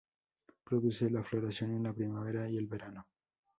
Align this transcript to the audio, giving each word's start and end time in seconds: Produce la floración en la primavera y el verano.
Produce 0.63 1.11
la 1.11 1.23
floración 1.23 1.75
en 1.75 1.83
la 1.83 1.93
primavera 1.93 2.49
y 2.49 2.57
el 2.57 2.65
verano. 2.65 3.05